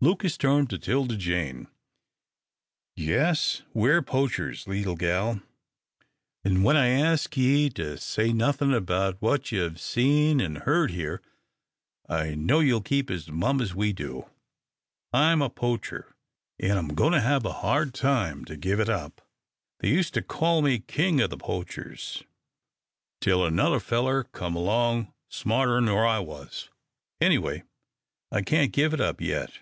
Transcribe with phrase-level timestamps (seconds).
[0.00, 1.66] Lucas turned to 'Tilda Jane.
[2.94, 5.42] "Yes, we're poachers, leetle gal,
[6.44, 11.20] an' when I ask ye to say nothin' about what ye've seen an' heard here,
[12.08, 14.30] I know ye'll keep as mum as we do.
[15.12, 16.14] I'm a poacher,
[16.60, 19.20] an' I'm goin' to hev a hard time to give it up.
[19.80, 22.22] They used to call me king o' the poachers,
[23.20, 26.70] till another feller come along smarter nor I was.
[27.20, 27.64] Anyway,
[28.30, 29.58] I can't give it up yet.